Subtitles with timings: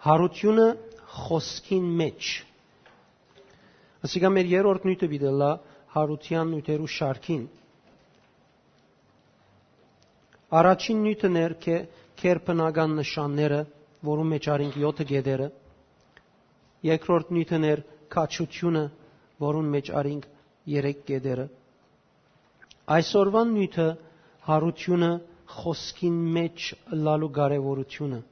[0.00, 0.66] Հարությունը
[1.14, 2.28] խոսքին մեջ։
[4.06, 5.48] Ասիկա մեր երրորդ նյութը բիդելա
[5.94, 7.42] հարության նյութերու շարքին։
[10.60, 11.56] Առաջին նյութը ներ
[12.22, 13.60] քերբնական նշանները,
[14.10, 15.50] որում մեջ արինք 7 գեդերը։
[16.90, 17.84] Երկրորդ նյութը ներ
[18.16, 18.84] քաչությունը,
[19.44, 20.26] որուն մեջ արինք
[20.80, 21.48] 3 գեդերը։
[22.96, 23.88] Այսօրվան նյութը
[24.48, 25.14] հարությունը
[25.60, 26.72] խոսքին մեջ
[27.04, 28.24] լալու կարևորությունը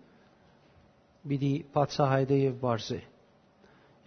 [1.29, 2.99] պիտի բացահայտե եւ բարձե։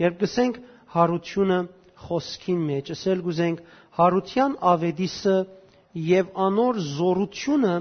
[0.02, 0.60] Երբ գսենք
[0.96, 1.58] հարությունը
[2.06, 3.60] խոսքին մեջ, ասել գուզենք
[3.98, 5.36] հարության ավետիսը
[6.12, 7.74] եւ անոր զորությունը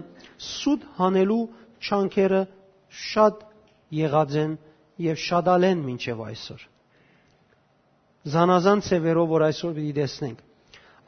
[0.51, 1.43] սուտ հանելու
[1.81, 2.41] չանքերը
[3.11, 3.45] շատ
[4.01, 4.57] եղած են
[5.07, 6.65] եւ շատալեն մինչեւ այսօր։
[8.31, 10.41] Զանազան ծևերով որ այսօր պիտի տեսնենք։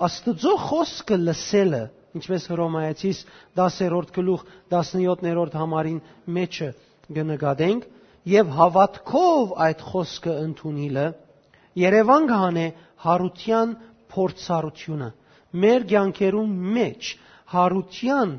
[0.06, 1.83] Աստծո խոսքը լսելը
[2.19, 3.19] ինչպես Հռոմայացիս
[3.59, 6.00] 10-րդ գլուխ 17-րդ համարին
[6.39, 6.70] մեջը
[7.19, 7.86] կնկատենք
[8.31, 11.07] եւ հավատքով այդ խոսքը ընդունիլը
[11.83, 12.67] Երևան կհանե
[13.06, 13.75] հարության
[14.14, 15.09] փորձառությունը
[15.62, 17.11] մեր ցանկերում մեջ
[17.55, 18.34] հարության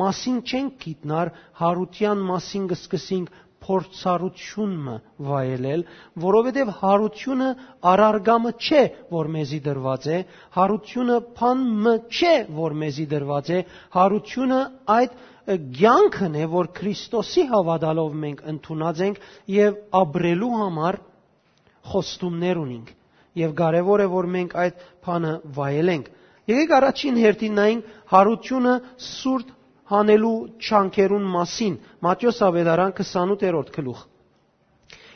[0.00, 3.32] մասին չենք գիտնար հարության մասին կսկսենք
[3.64, 4.94] փորձառությունը
[5.26, 5.82] վայելել,
[6.24, 7.48] որովհետև հարությունը
[7.92, 8.82] արարգամը չէ,
[9.14, 10.18] որ մեզի դրված է,
[10.56, 13.60] հարությունը փանը չէ, որ մեզի դրված է,
[13.96, 14.60] հարությունը
[14.98, 19.18] այդ ցանկն է, որ Քրիստոսի հավատալով մենք ընդունած ենք
[19.54, 21.00] եւ ապրելու համար
[21.92, 22.94] խոստումներ ունենք։
[23.44, 26.08] Եվ կարևոր է, որ մենք այդ բանը վայելենք։
[26.54, 28.74] Եկեք առաջին հերթին նայենք հարությունը
[29.10, 29.52] սուրտ
[29.94, 34.04] հանելու չանկերուն մասին Մատթեոս ավետարան 28-րդ գլուխ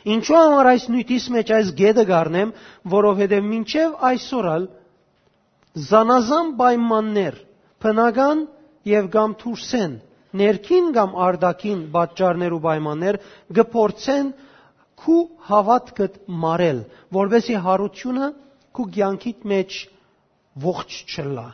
[0.07, 2.51] Ինչու համար այս նույնիս մեջ այս գեդը գառնեմ,
[2.93, 4.67] որովհետև մինչև այսօրալ
[5.89, 7.35] զանազան պայմաններ,
[7.83, 8.45] բնական
[8.89, 9.97] եւ կամ թուրսեն,
[10.41, 13.21] ներքին կամ արտաքին պատճառներ ու պայմաններ
[13.59, 14.33] գփորձեն
[15.03, 16.83] քու հավատքդ մարել,
[17.19, 18.33] որովհետեւ հարությունը
[18.75, 19.79] քու ցանկիտ մեջ
[20.69, 21.47] ողջ չլա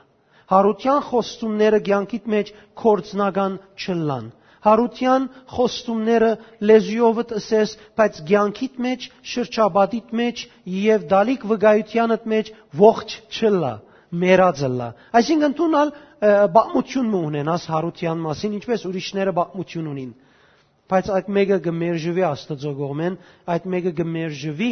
[0.52, 2.50] Հարության խոստումները ցանկիտ մեջ
[2.82, 4.26] կորցնական չլան։
[4.66, 6.30] Հարության խոստումները
[6.70, 10.44] լեզյովդ ասես, բայց ցանկիտ մեջ, շրջաբադիտ մեջ
[10.76, 12.52] եւ դալիք վգայությանդ մեջ
[12.82, 13.74] ողջ չլա,
[14.26, 14.90] մերածլա։
[15.22, 15.94] Այսինքն դունալ
[16.56, 20.14] բաղմություն ունենաս հարության մասին, ինչպես ուրիշները բաղմություն ունին
[20.86, 23.16] բայց այդ մեկը գմերժվի Աստծո կողմեն,
[23.50, 24.68] այդ մեկը գմերժվի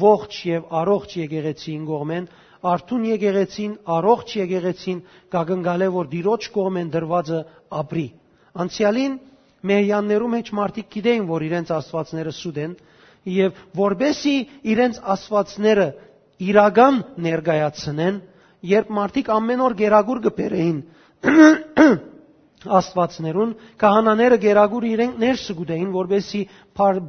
[0.00, 2.26] ողջ եւ առողջ եկեղեցին կողմեն,
[2.72, 5.02] արթուն եկեղեցին, առողջ եկեղեցին
[5.34, 7.40] կագնգալ է, որ դիրոջ կողմեն դրվածը
[7.82, 8.06] ապրի։
[8.62, 9.14] Անցյալին
[9.70, 12.74] մեհյաններու մեջ մարդիկ գիտեին, որ իրենց աստվածները սուտ են,
[13.32, 14.36] եւ որբեսի
[14.72, 15.88] իրենց աստվածները
[16.42, 18.18] իրական ներկայացնեն,
[18.62, 20.80] երբ մարդիկ ամեն օր գերագուր կբերեին
[22.62, 26.42] աստվածներուն քահանաները գերագուր իրենք ներս գուտեին որբեսի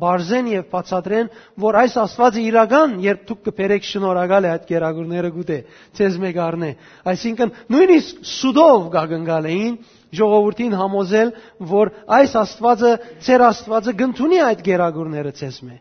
[0.02, 1.30] բարձեն եւ բացատրեն
[1.64, 5.60] որ այս աստվածը իրական երբ դուք կբերեք շնորհակալ է այդ գերագուրները գուտե
[6.00, 6.72] ցեզ մեկ առնե
[7.14, 9.78] այսինքն նույնիսկ սուդով գագնգալ էին
[10.14, 11.34] ժողովրդին համոզել
[11.74, 12.92] որ այս աստվածը
[13.28, 15.80] ծեր աստվածը գտնունի այդ գերագուրները ցեզ մե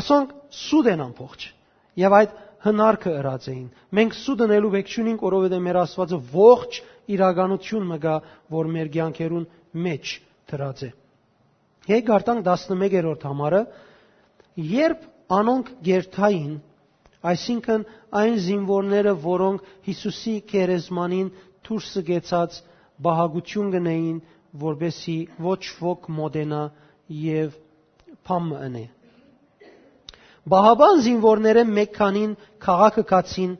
[0.00, 0.34] ասոնք
[0.66, 1.46] սուդ են ամբողջ
[2.06, 2.34] եւ այդ
[2.66, 3.66] հնարքը ըրած էին
[3.98, 6.78] մենք սուդ ընելու վեք չունենք որովհետեւ մեր աստվածը ողջ
[7.16, 8.14] իրականություն մը գա,
[8.56, 9.44] որ մեր ցանկերուն
[9.86, 10.12] մեջ
[10.52, 10.90] դրած է։
[11.86, 13.60] Եկ արտանք 11-րդ համարը,
[14.70, 15.04] երբ
[15.36, 16.54] անոնք գերթային,
[17.30, 17.84] այսինքն
[18.20, 21.30] այն զինվորները, որոնք Հիսուսի քերեզմանին
[21.68, 22.58] դուրս գեցած
[23.06, 24.18] բահագություն գնային,
[24.66, 25.16] որբեսի
[25.46, 26.62] ոչ ոք մոդենա
[27.22, 27.56] եւ
[28.26, 28.84] փամը ընե։
[30.46, 33.54] Բահաբան զինվորները մեկ քանին քաղաքը կացին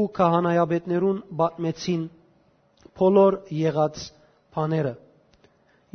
[0.00, 2.00] ու քահանայապետներուն բացմեցին
[3.00, 4.00] բոլոր եղած
[4.56, 4.92] բաները։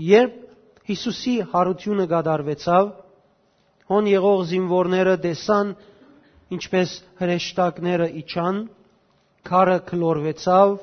[0.10, 0.38] Երբ
[0.86, 2.90] Հիսուսի հարությունը գդարվեցավ,
[3.92, 5.76] հոն եղող զինվորները տեսան,
[6.56, 8.60] ինչպես հրեշտակները իջան,
[9.50, 10.76] քարը քլորվեցավ,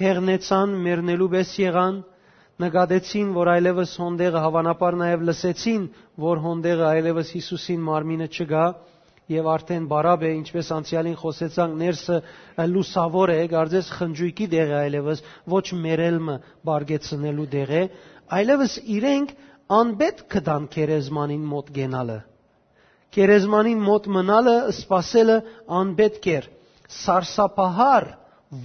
[0.00, 2.00] թեղնեցան, մեռնելու պես եղան,
[2.62, 5.82] նկատեցին, որ այլևս հոնդեղը հավանապար նաև լսեցին,
[6.24, 8.66] որ հոնդեղը այլևս Հիսուսին մարմինը չգա,
[9.26, 12.18] եւ արդեն բարաբ է, ինչպես անցյալին խոսեցանք, ներսը
[12.72, 15.22] լուսավոր է, գարձես խնջույքի դեղ է այլևս,
[15.56, 16.36] ոչ մերելմը
[16.70, 17.82] բարգեցնելու դեղ է,
[18.38, 19.34] այլևս իրենք
[19.76, 22.18] անբետ կդան քերեզմանին մոտ գենալը։
[23.16, 25.36] Քերեզմանին մոտ մնալը, սпасելը
[25.80, 26.48] անբետք էր։
[26.96, 28.06] Սարսափահար,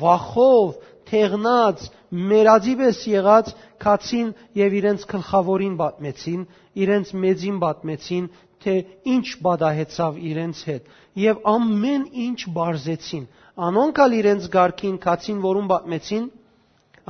[0.01, 0.73] վախով,
[1.11, 1.83] թեղնած,
[2.31, 3.51] մերածիպես եղած
[3.83, 4.31] քացին
[4.61, 6.41] եւ իրենց գլխավորին պատմեցին,
[6.85, 8.29] իրենց մեծին պատմեցին,
[8.61, 8.75] թե
[9.15, 10.89] ինչ բադահեցավ իրենց հետ
[11.21, 13.23] եւ ամեն ինչ բարձեցին
[13.67, 16.27] անոնքալ իրենց ղարքին կացին որում պատմեցին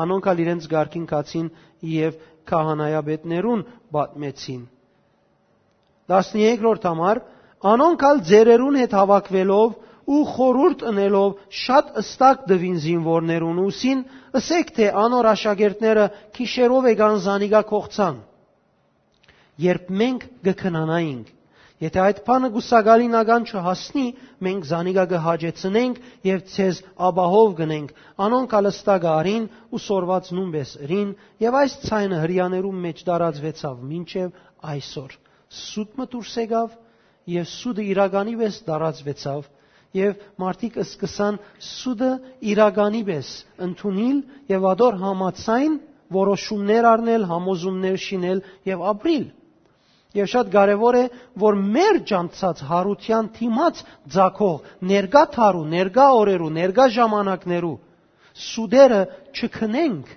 [0.06, 1.50] անոնքալ իրենց ղարքին կացին
[1.92, 2.18] եւ
[2.52, 3.64] քահանայաբետներուն
[3.98, 4.64] պատմեցին
[6.12, 7.22] 13-րդ համար
[7.74, 9.76] անոնքալ ձերերուն հետ հավաքվելով
[10.10, 14.00] ու խորուրդ ընելով շատ ըստակ դվին զինվորներուն ուսին,
[14.40, 16.06] ըսեք թե անոր աշակերտները
[16.38, 18.18] քիշերով եկան զանիգա կողցան։
[19.62, 21.28] Երբ մենք գքնանայինք,
[21.82, 24.06] եթե այդ բանը գուսակալի նական չհասնի,
[24.48, 27.94] մենք զանիգա կհաջեցնենք եւ ցեզ աբահով գնենք,
[28.26, 31.16] անոնք ալստակ արին ու սորված նումբես ռին
[31.46, 34.30] եւ այս ցայնը հрьяներում մեջ դարածվեցավ մինչեւ
[34.74, 35.18] այսօր։
[35.62, 36.78] Սուտը դուրս եկավ
[37.38, 39.50] եւ սուտը իրականի վես դարածվեցավ
[39.98, 42.12] եւ մարդիկ սկսան սուդը
[42.54, 43.30] իրականի վես
[43.68, 44.20] ընդունել
[44.54, 45.78] եւ ադոր համացայն
[46.16, 48.42] որոշումներ առնել, համոզումներ շինել
[48.72, 49.26] եւ ապրիլ։
[50.12, 51.04] Եվ շատ կարևոր է,
[51.40, 54.58] որ մեր ջանցած հարության թիմած ցակող
[54.92, 57.78] ներգա թարու, ներգա օրերու, ներգա ժամանակներու
[58.42, 59.00] սուդերը
[59.32, 60.12] չքնենք,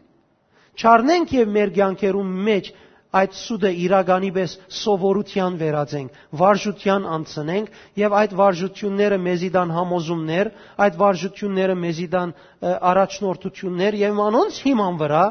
[0.82, 2.72] չառնենք եւ մեր ցանկերու մեջ
[3.20, 10.50] այդ սուդը իրականի պես սովորության վերածենք, վարժության անցնենք եւ այդ վարժությունները մեզի դան համոզումներ,
[10.86, 12.34] այդ վարժությունները մեզի դան
[12.94, 15.24] առաջնորդություններ եւ անոնց հիման վրա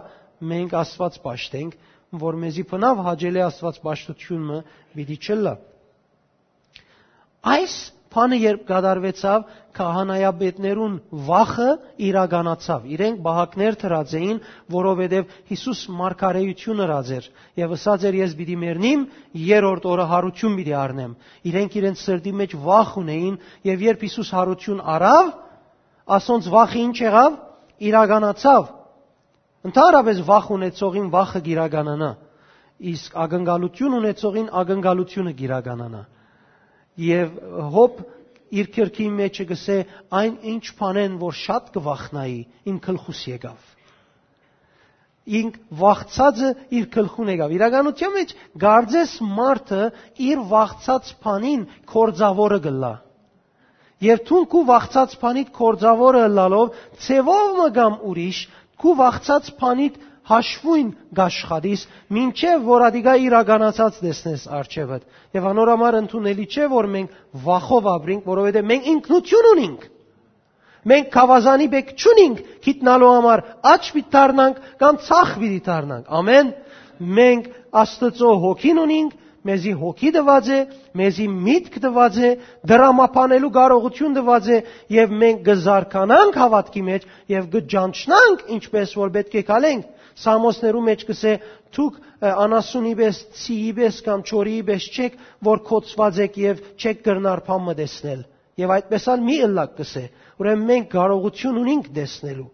[0.53, 1.77] մենք Աստված ճաշտենք
[2.23, 4.57] որ մեզի փնավ հաջելի Աստված ճաշտությունը
[4.97, 5.53] պիտի չլա։
[7.53, 7.77] Այս
[8.13, 9.45] Փանը երբ կատարվեցավ,
[9.77, 10.97] քահանայապետներուն
[11.29, 11.69] վախը
[12.07, 14.41] իրականացավ։ Իրենք բահակներ թրած էին,
[14.75, 17.29] որովհետև Հիսուս մարգարեություն ըրած էր
[17.63, 19.07] եւ ասած էր ես պիտի մեռնիմ,
[19.49, 21.17] երրորդ օրը հարություն պիտի առնեմ։
[21.53, 23.41] Իրենք իրենց սրտի մեջ վախ ունեին
[23.73, 25.33] եւ երբ Հիսուս հարություն առավ,
[26.21, 27.41] ասոնց վախը ինչ եղավ։
[27.83, 28.63] Իրականացավ
[29.63, 32.09] Ընդհանրապես վախ ունեցողին վախը գիրականանա,
[32.91, 36.01] իսկ ակնկալություն ունեցողին ակնկալությունը գիրականանա։
[37.01, 37.37] Եվ
[37.73, 38.01] հոբ
[38.53, 39.77] իր քրքի մեջը գսե
[40.19, 43.71] այն ինչ բանեն որ շատ կվախնայի իմ քլխուս եկավ
[45.39, 49.83] ինք վախցածը իր քլխուն եկավ իրականության մեջ գարձես մարդը
[50.27, 51.61] իր վախցած բանին
[51.93, 52.93] կորձավորը գլա
[54.03, 58.39] եւ թունքու վախցած բանիդ կորձավորը լալով ցևով մգամ ուրիշ
[58.83, 59.99] քու վախցած փանիդ
[60.29, 60.89] հաշվույն
[61.19, 61.81] գաշխատիս,
[62.15, 67.17] մինչև որ ադիգա իրականացած տեսնես արջևդ։ Եվ անորամար ընդունելի չէ, որ մենք
[67.47, 69.83] վախով ապրենք, որովհետև մենք ինքնություն ունենք։
[70.83, 73.43] Մենք կավազանի բեք չունենք գիտնալու համար,
[73.73, 76.49] աչ պիտի դառնանք կամ ցախ պիտի դառնանք։ Ամեն։
[77.19, 77.45] Մենք
[77.83, 79.13] Աստծո հոգին ունենք,
[79.47, 80.59] մեզի հոգի դված է,
[80.99, 82.29] մեզի միտք դված է,
[82.71, 84.59] դրամապանելու կարողություն դված է
[84.95, 89.91] եւ մենք գզարկանանք հավատքի մեջ եւ գճանչնանք ինչպես որ պետք է կալենք։
[90.23, 91.33] Սամոսներու մեջ կսե
[91.73, 91.95] դուք
[92.31, 95.15] անասունի պես, ցիի պես կամ ճորիի պես չեք,
[95.49, 98.21] որ կոծված եք եւ չեք կրնար փամը տեսնել։
[98.63, 100.03] Եվ այդպես ալ մի ըլլակ կսե։
[100.43, 102.49] Ուրեմն մենք կարողություն ունենք տեսնելու։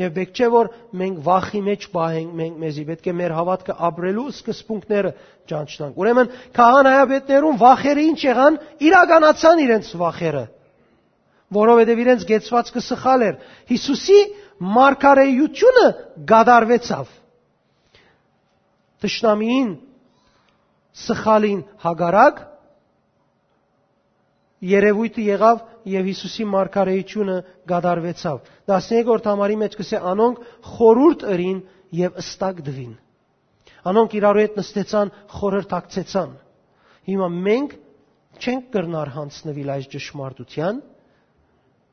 [0.00, 4.24] Եվ պետք չէ որ մենք վախի մեջ պահենք, մենք մեզի պետք է մեր հավատքը ապրելու
[4.32, 5.10] սկզբունքները
[5.52, 8.56] ճանչնանք։ Ուրեմն քահանայապետներուն վախերը ինչ եղան,
[8.88, 10.44] իրականացան իրենց վախերը,
[11.58, 13.36] որովհետև իրենց գեցվածքը սխալ էր։
[13.72, 14.20] Հիսուսի
[14.72, 15.86] մարգարեությունը
[16.32, 17.12] գադարվեցավ։
[19.02, 19.70] Տշնամին
[21.02, 22.40] սխալին հագարակ
[24.72, 27.36] երևույթը եղավ եւ Հիսուսի մարգարեությունը
[27.72, 28.38] գադարվեցավ
[28.70, 30.42] 13-րդ համարի մեջ կսե անոնք
[30.72, 31.60] խորուրդ ըրին
[31.98, 32.92] եւ ըստակ դվին
[33.92, 36.34] անոնք իրարու հետ նստեցան խորհրդակցեցան
[37.12, 37.74] հիմա մենք
[38.42, 40.78] չենք կրնար հանցնվել այս ճշմարտության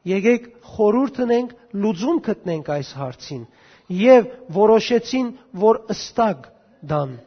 [0.10, 3.42] եկեք խորուրդ ունենք լուծում գտնենք այս հարցին
[4.00, 5.34] եւ որոշեցին
[5.66, 6.48] որ ըստակ
[6.94, 7.18] դան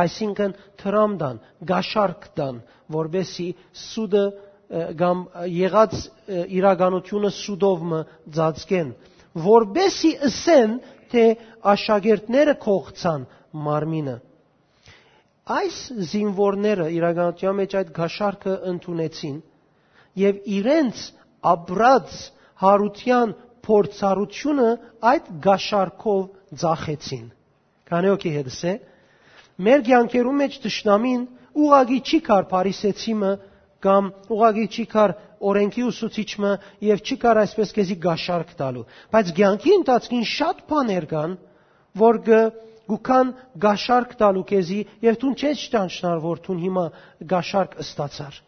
[0.00, 1.38] այսինքն թրամ դան,
[1.70, 2.58] գաշարք դան,
[2.96, 3.46] որբեսի
[3.82, 4.24] սուդը
[5.00, 5.96] կամ եղած
[6.58, 8.00] իրականությունը սուդով մը
[8.36, 8.88] ծածկեն,
[9.46, 10.78] որբեսի ասեն,
[11.12, 11.24] թե
[11.72, 13.26] աշակերտները կողցան
[13.66, 14.16] մարմինը։
[15.56, 15.76] Այս
[16.10, 19.36] զինվորները իրականության մեջ այդ գաշարքը ընդունեցին
[20.22, 21.02] եւ իրենց
[21.52, 22.16] աբրած
[22.62, 23.34] հարության
[23.66, 24.68] փորձառությունը
[25.12, 26.22] այդ գաշարքով
[26.62, 27.26] ծախեցին։
[27.86, 28.72] Կանեոքի հետսե
[29.66, 31.22] մեր ցանկերում մեջ ճշնամին
[31.66, 33.30] ուղագի չի կար Փարիսեցիմը
[33.84, 35.12] կամ ուղագի չի կար
[35.50, 36.52] օրենքի ուսուցիչը
[36.88, 38.84] եւ չի կար այսպես քեզի գաշարք տալու
[39.16, 41.34] բայց ցանկի ընթացքին շատ բաներ կան
[42.02, 42.20] որ
[42.86, 43.30] գուքան
[43.66, 46.84] գաշարք տալու քեզի եւ դու չես ճանչնար որ դու հիմա
[47.32, 48.40] գաշարք ստացար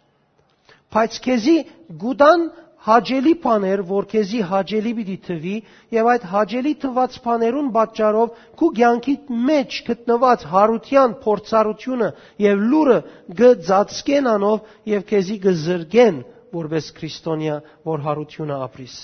[0.95, 1.57] բայց քեզի
[2.05, 2.45] գուդան
[2.87, 5.55] հաջելի բաներ, որ քեզի հաջելի պիտի թվի,
[5.97, 9.15] եւ այդ հաջելի թված բաներուն պատճառով քու ցանկի
[9.49, 12.11] մեջ գտնված հարության փորձառությունը
[12.47, 12.99] եւ լուրը
[13.41, 16.21] գծածկեն անով եւ քեզի գզրգեն
[16.59, 17.57] որպես քրիստոնյա,
[17.89, 18.97] որ հարությունը ապրիս։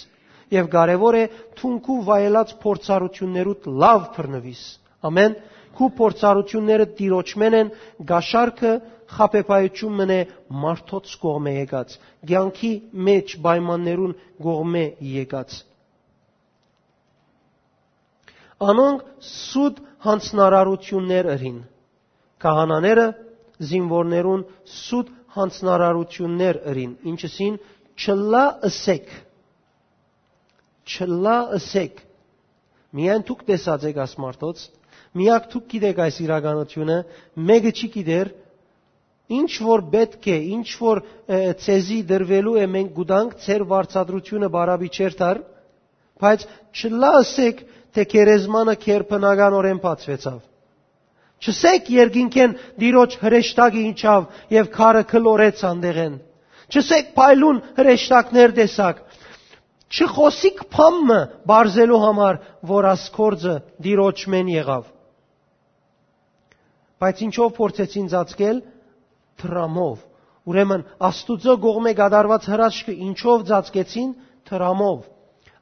[0.54, 1.24] Եվ կարևոր է
[1.58, 4.62] թունքու վայելած փորձառություններուդ լավ բռնվիս։
[5.08, 5.34] Ամեն
[5.74, 7.70] քու փորձառությունները տիրոջմեն են
[8.10, 8.72] գաշարքը
[9.14, 10.18] խապեպայություն մնե
[10.64, 11.94] մարդոց կողմե եկած,
[12.30, 12.72] ցանկի
[13.08, 14.14] մեջ պայմաններուն
[14.46, 15.58] կողմե եկած։
[18.64, 21.58] Անոնք սուտ հանցնարարություններ ըրին։
[22.44, 23.06] Քահանաները
[23.70, 24.44] զինվորներուն
[24.78, 27.58] սուտ հանցնարարություններ ըրին, ինչսին
[28.04, 29.12] չլա ըսեք։
[30.94, 32.00] Չլա ըսեք։
[32.94, 34.64] Միայն դուք տեսած եք ասմարտոց,
[35.18, 36.98] միակ դուք գիտեք այս իրականությունը,
[37.50, 38.30] մեկը չի գիտեր,
[39.32, 41.00] ինչ որ պետք է, ինչ որ
[41.64, 45.40] ցեզի դրվելու է մենք գուտանք ծեր վարչադրությունը բարաբի չեր տար,
[46.20, 46.44] բայց
[46.80, 47.62] չլա ասեք,
[47.94, 50.38] թե քերեզմանը քերփնականորեն բացվեցավ։
[51.44, 56.14] Չսեք երկինքեն դիրոջ հրեշտակի ինչավ եւ քարը քլորեց անդեղեն։
[56.74, 59.02] Չսեք փայլուն հրեշտակներ տեսակ։
[59.94, 62.38] Չխոսիկ փամը բարձելու համար,
[62.70, 63.54] որ ասկորձը
[63.84, 64.86] դիրոջ մեն եղավ։
[67.04, 68.62] Բայց ինչով փորձեցին ծածկել
[69.42, 70.04] թրամով։
[70.52, 74.14] Ուրեմն Աստուծո գողմե գդարված հրաշքը ինչով ծածկեցին
[74.50, 75.02] թրամով։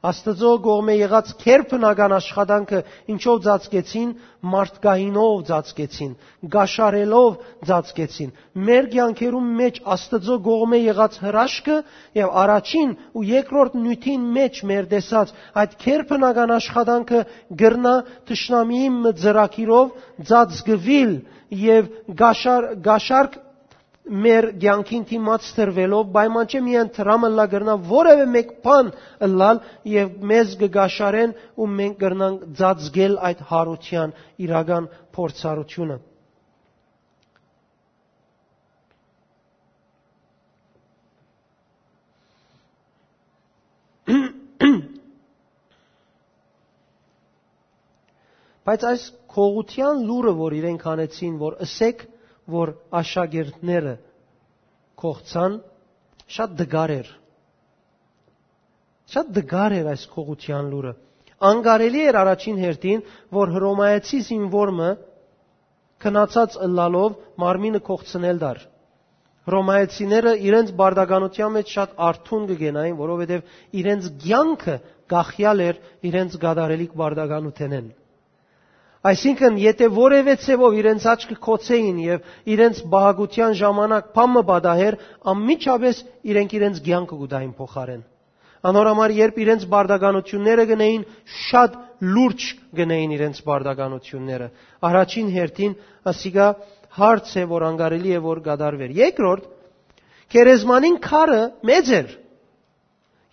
[0.03, 2.79] Աստծո կողմէ եղած քերբնական աշխատանքը
[3.13, 4.09] ինչով ծածկեցին,
[4.53, 6.09] մարդկայինով ծածկեցին,
[6.55, 7.37] գաշարելով
[7.69, 8.33] ծածկեցին։
[8.67, 11.77] Մեր կյանքերում մեջ Աստծո կողմէ եղած հրաշքը
[12.19, 17.23] եւ առաջին ու երկրորդ նյութին մեջ մեր տեսած այդ քերբնական աշխատանքը
[17.63, 17.95] գրնա
[18.27, 19.95] ճշնամիի մծրակիրով
[20.33, 21.15] ծածկվիլ
[21.63, 21.89] եւ
[22.19, 23.42] գաշար գաշարք
[24.03, 28.89] մեր ցանկին դիմաց ստրվելով պայման չէ միայն տրամը լա գրնա որևէ մեկ բան
[29.39, 34.15] լալ եւ մեզ գգաշարեն ու մենք գրնանք ծածկել այդ հարության
[34.47, 35.99] իրական փորձառությունը
[48.63, 49.01] Բայց այս
[49.33, 52.03] քողության լուրը, որ իրենք անեցին, որ ըսեք
[52.55, 53.93] որ աշակերտները
[55.03, 55.55] կողցան
[56.37, 57.13] շատ դգար էր
[59.13, 60.93] շատ դգար էր այս քողության լուրը
[61.53, 63.01] անգարելի էր առաջին հերթին
[63.39, 64.91] որ հռոմայացի զինվորը
[66.03, 68.61] քնացած ըլլալով մարմինը կողցնել դար
[69.47, 73.49] Հռոմայացիները իրենց բարդականության մեջ շատ արթուն կգենային, որովհետև
[73.81, 74.75] իրենց ցանկը
[75.13, 77.89] գախյալ էր իրենց գադարելիք բարդականութենեն։
[79.03, 84.97] Այսինքն, եթե որևէ ցևով իրենց աչքը կոծեին եւ իրենց բահագության ժամանակ փամը բադահեր,
[85.33, 85.99] անմիջապես
[86.31, 88.03] իրենք իրենց ցանկը գուտային փոխարեն։
[88.63, 91.03] Անորամար երբ իրենց բարդականությունները գնային,
[91.49, 91.73] շատ
[92.15, 92.45] լուրջ
[92.79, 94.47] գնային իրենց բարդականությունները։
[94.87, 95.73] Առաջին հերթին
[96.13, 96.47] ասիգա
[96.95, 99.43] հարց է, որ անգարելի է որ գադարվեր։ Երկրորդ,
[100.31, 102.07] քերեզմանին քարը մեծ էր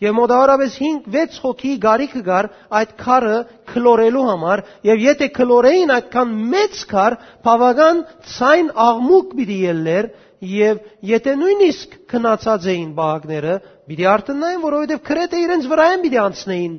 [0.00, 2.46] Եվ մոտավորապես 5-6 հոգի գարիքը գար
[2.78, 3.38] այդ քարը
[3.72, 8.00] քլորելու համար, եւ եթե քլորեին այդքան մեծ քար, բավական
[8.36, 10.08] ցայն աղմուկ պիտի ելներ,
[10.40, 10.80] եւ
[11.10, 13.54] եթե նույնիսկ քնացած էին բաղակները,
[13.90, 16.74] պիտի արտնային, որովհետեւ քրեթե իրենց վրայեն պիտի անցնեին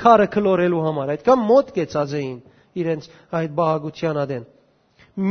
[0.00, 2.36] քարը քլորելու համար, այդքան մոտ կեցած էին
[2.80, 4.44] իրենց այդ բաղագության ադեն։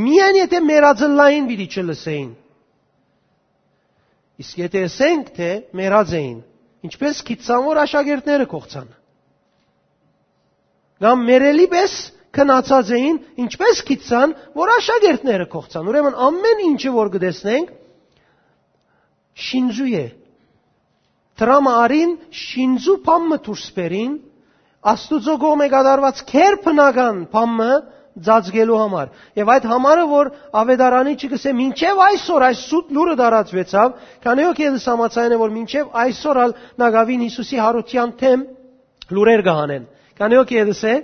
[0.06, 2.30] Միայն եթե մերածլային պիտի չլսեին։
[4.42, 6.38] Իսկ եթե ասենք թե մերած էին,
[6.84, 8.92] Ինչպես Քիծամոր աշակերտները կողցան։
[11.06, 11.96] Կամ մերելի պես
[12.36, 17.74] քնացած էին, ինչպես Քիծան, որ աշակերտները կողցան։ Ուրեմն ամեն ինչը որ գտեսնենք
[19.46, 20.06] շինզու է։
[21.36, 24.14] Տրամարին շինզու փամը դուրս բերին,
[24.86, 27.70] Աստուծո գողմե կատարված քեր բնական փամը
[28.24, 30.30] ծածկելու համար։ Եվ այդ համարը, որ
[30.60, 33.90] ավետարանի չգսե մինչև այսօր այս սուտ լուրը դարածվեցավ,
[34.24, 38.46] քանի որ ես համացայն է որ մինչև այսօր ալ նագավին Հիսուսի հարության թեմ
[39.16, 40.94] լուրեր կհանեն։ Քանի որ ես է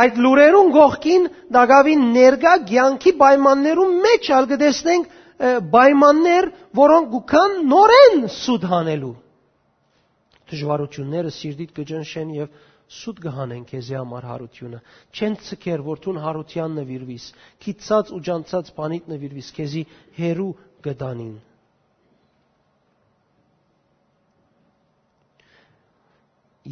[0.00, 1.24] այդ լուրերուն գողքին
[1.56, 5.16] նագավին ներգա ցանկի պայմաններում մեջ ալ կտեսնենք
[5.72, 6.48] պայմաններ,
[6.80, 9.14] որոնք գուքան նորեն սուտ հանելու։
[10.50, 12.48] Դժվարությունները սիրտիդ կջնշեն եւ
[12.90, 14.78] սուտ կհանեն քեզի համար հարությունը։
[15.14, 17.26] Չեն ցկեր, որ դու հարության նվիրվիս,
[17.62, 19.82] քիծած ու ջանցած բանիդ նվիրվիս, քեզի
[20.18, 20.48] հերու
[20.86, 21.36] գդանին։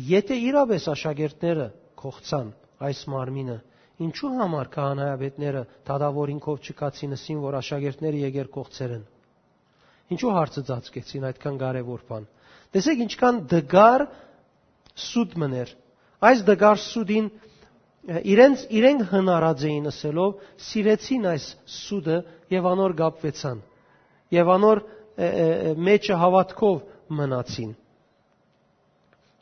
[0.08, 1.68] Եթե իրավես աշակերտները
[2.02, 2.50] կողցան
[2.88, 3.56] այս մարմինը,
[4.04, 9.06] ինչու համար քահանայապետները դադավորինքով չկացինսին, որ աշակերտները եկեր կողցերեն։
[10.14, 12.28] Ինչու հարցը ծածկեցին այդքան կարևոր բան։
[12.74, 14.04] Տեսեք ինչքան դգար
[15.08, 15.72] սուտ մներ
[16.18, 17.26] Այս դգարսուդին
[18.32, 20.30] իրենց իրենք հնարած էին ասելով,
[20.68, 21.44] սիրեցին այս
[21.78, 22.16] սուդը
[22.54, 23.58] եւ անոր գապվեցան։
[24.38, 24.80] Եվ անոր
[25.88, 26.80] մեջը հավատքով
[27.18, 27.70] մնացին։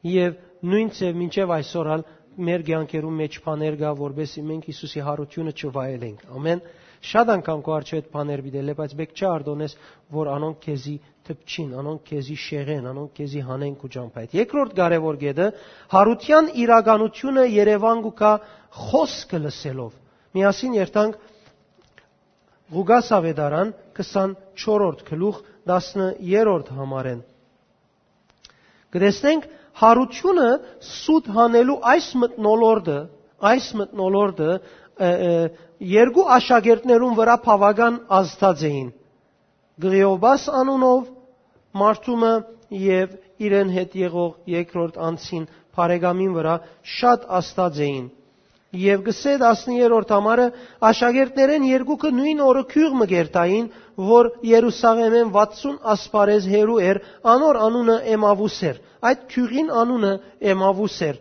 [0.06, 2.04] Եվ նույն ծև մինչև այսօր ալ
[2.47, 6.61] մեր ցանկերում մեջ բաներ գա, որբեսի մենք Հիսուսի հարությունը չվայելենք։ Ամեն։
[7.11, 9.76] շատ անգամ քո արժե այդ բաներ բիդել, բայց բեք չի արդոնես,
[10.17, 15.47] որ անոնք քեզի թփչին, անոնք քեզի շեղեն, անոնք քեզի հանեն քու ջամփայդ։ Երկրորդ կարևոր գեդը
[15.97, 18.33] հարության իրականությունը Երևան գուկա
[18.87, 19.93] խոսքը լսելով։
[20.37, 21.25] Միասին երթանք
[22.67, 25.37] Ղուգաս ավետարան 24-րդ գլուխ
[25.71, 27.21] 10-րդ համարեն։
[28.97, 29.47] Կտեսնենք
[29.81, 30.49] հարությունը
[30.88, 32.99] սուտ հանելու այս մտնոլորտը,
[33.50, 34.50] այս մտնոլորտը
[34.97, 38.91] երկու աշակերտներուն վրա բավական ազդած էին։
[39.85, 41.09] Գրիոբաս անունով
[41.76, 42.35] Մարտումը
[42.81, 46.55] եւ իրեն հետ եղող երկրորդ անցին Փարեգամին վրա
[46.97, 48.07] շատ աստած էին։
[48.76, 50.47] Եվ գսե 10-րդ համարը
[50.88, 53.69] աշակերտներեն երկուքը նույն օրը քյուղ մգերտային,
[54.09, 57.00] որ Երուսաղեմեն 60 ասպարեզ հերու էր,
[57.37, 60.12] անոր անունը Էմավուս էր։ Այդ քյուղին անունը
[60.53, 61.21] Էմավուս էր։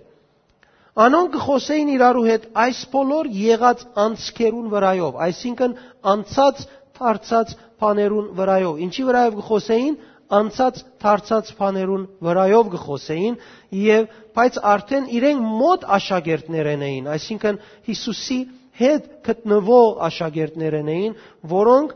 [0.95, 5.73] Անոնք կխոսեին իրարու հետ այս բոլոր եղած անցքերուն վրայով, այսինքն
[6.11, 6.61] անցած
[6.99, 7.49] դարձած
[7.83, 9.97] բաներուն վրայով։ Ինչի վրայով կխոսեին
[10.39, 13.35] անցած դարձած բաներուն վրայով կխոսեին
[13.81, 14.07] եւ
[14.39, 17.59] բայց արդեն իրենք մոտ աշակերտներեն էին, այսինքն
[17.91, 18.39] Հիսուսի
[18.79, 21.17] հետ գտնվող աշակերտներեն էին,
[21.51, 21.93] որոնք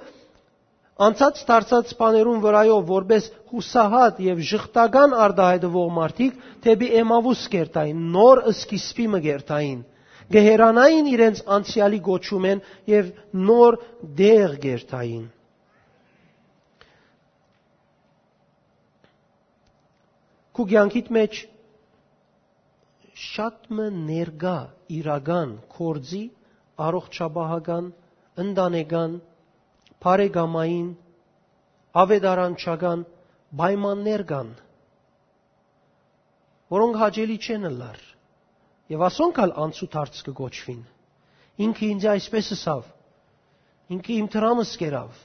[0.99, 9.05] անցած դարձած բաներուն վրայով որպես հուսահատ եւ ժխտական արդահայտվող մարդիկ թեպի Էմավուս կերտային, նոր սկիզբի
[9.15, 9.79] մգերտային։
[10.35, 13.07] Գեհերանային իրենց անցյալի գոչումեն եւ
[13.49, 13.77] նոր
[14.19, 15.23] դեղ գերտային։
[20.59, 21.39] Քու ցանկիտ մեջ
[23.29, 24.57] շատ մը ներգա
[24.99, 26.21] իրական կորձի
[26.85, 27.89] առողջապահական
[28.43, 29.15] ընտանեկան
[30.03, 30.89] բարեկամային,
[32.03, 33.01] ավետարանչական
[33.59, 34.51] պայմաններ կան,
[36.75, 38.05] որոնք հաճելի չեն լար։
[38.89, 40.79] Եվ ասոնք ալ անցուդարձ կգոչվին։
[41.65, 42.85] Ինքը ինձ այսպես ասավ։
[43.95, 45.19] Ինքը իմ տրամս կերավ։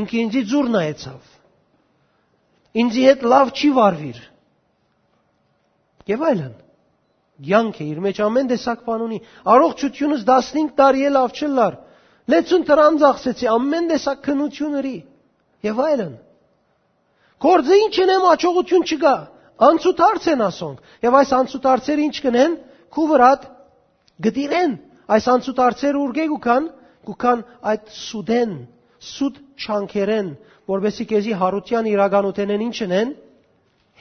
[0.00, 1.32] Ինքը ինձի ձուր նայեցավ։
[2.82, 4.20] Ինձի հետ լավ չի վարվիր։
[6.10, 6.54] Եվ այլն։
[7.50, 9.18] Յանք է իր մեջ ամեն տեսակ բան ունի։
[9.54, 11.78] Առողջությունս 15 տարի է լավ չլար։
[12.32, 14.94] Լեցուն տրան ծախսեցի ամեն տեսակ քնությունների
[15.68, 16.14] եւ այլն։
[17.44, 19.14] Գործը ինչ են եմ աճողություն չկա։
[19.68, 22.54] Անցուտարց են ասոնք։ Եվ այս անցուտարցերը ինչ կնեն։
[22.94, 23.44] Քու վրատ
[24.24, 24.72] գդիրեն։
[25.14, 26.68] Այս անցուտարցերը ուրգե գուքան,
[27.04, 28.54] գուքան այդ սուդեն,
[29.04, 30.30] սուդ չանքերեն,
[30.74, 33.12] որբեսի քեզի հարության իրականութենեն ինչ են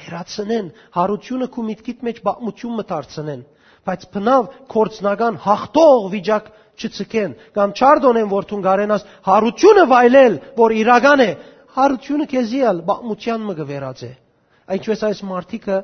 [0.04, 3.42] հերացնեն, հարությունը քու միտքիդ մեջ բաղմություն մտարցնեն,
[3.88, 6.48] բայց բնավ կորցնական հաղթող վիճակ
[6.80, 11.30] չցկեն կամ չարդոնեն որ թուն գարենաս հարությունը վայելել որ իրական է
[11.78, 14.12] հարությունը քեզի ալ բամության մը գվերած է
[14.74, 15.80] այնպես այս մարտիկը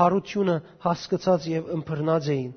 [0.00, 0.56] հարությունը
[0.86, 2.52] հասկացած եւ ըմբռնած էին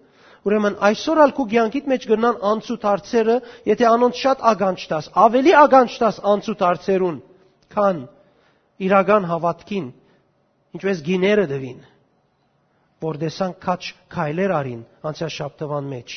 [0.48, 3.34] Ուրեմն այսօր ալ քու ցանկիտ մեջ գնան անցուտ հարցերը,
[3.68, 7.18] եթե անոնց շատ ագանջ տաս, ավելի ագանջ տաս անցուտ հարցերուն,
[7.74, 8.00] քան
[8.88, 9.90] իրական հավատքին,
[10.78, 11.82] ինչպես գիները դվին,
[13.08, 13.82] որ դեսան քաչ
[14.16, 16.16] քայլեր արին անցյալ շաբթվան մեջ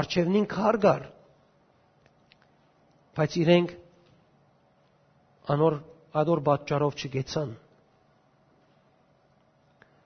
[0.00, 1.04] արջևնին քարգար
[3.16, 3.76] բայց իրենք
[5.56, 5.78] անոր
[6.22, 7.54] ադոր պատճառով չգեցան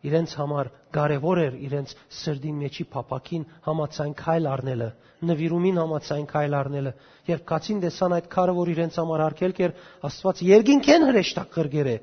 [0.09, 4.88] իրենց համար կարևոր էր իրենց սրդի մեջի փապակին համացայն քայլ առնելը,
[5.31, 6.93] նվիրումին համացայն քայլ առնելը։
[7.31, 9.75] Երբ կացին տեսան այդ քարը, որ իրենց համար արկել կեր,
[10.09, 11.97] Աստված երկինքեն հրեշտակ կրգեր է,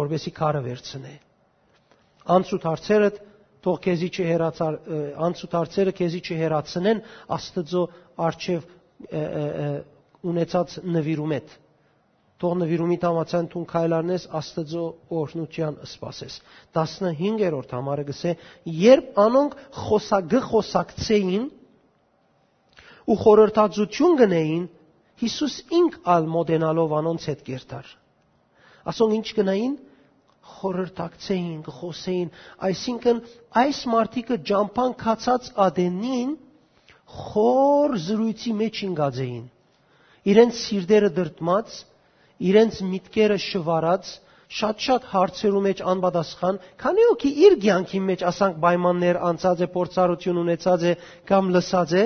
[0.00, 1.14] որովհետեւ քարը վերցնե։
[2.32, 3.20] Անցուտ հարցերդ
[3.62, 4.78] թող քեզի չհերացար
[5.26, 7.02] անցուդարձերը քեզի չհերացնեն
[7.36, 7.82] Աստծո
[8.26, 8.64] արչև
[10.32, 11.54] ունեցած նվիրումետ
[12.42, 16.38] թող նվիրումի տամացան տուն քայլարնես Աստծո օրհնության սпасես
[16.74, 18.32] 15-րդ համարը գսե
[18.82, 21.44] երբ անոնք խոսագ խոսակցեին
[23.12, 24.64] ու խորհրդածություն գնային
[25.22, 27.90] Հիսուս ինք ալ մոդենալով անոնց հետ կերտար
[28.90, 29.74] ասոնք ինչ գնային
[30.50, 32.30] խորհրդակցեին, կխոսեին,
[32.68, 33.20] այսինքն
[33.62, 36.32] այս մարտիկը ջամփան քացած ադենին
[37.12, 39.44] խոր զրույցի մեջ ինգածեին։
[40.32, 41.78] Իրենց սիրտերը դրտմած,
[42.52, 44.12] իրենց միտքերը շվարած,
[44.52, 50.84] շատ-շատ հարցերու մեջ անպատասխան, քանի օքի իր ցանկի մեջ ասանք պայմաններ անցած է, փորձառություն ունեցած
[50.90, 50.92] է
[51.30, 52.04] կամ լսած է,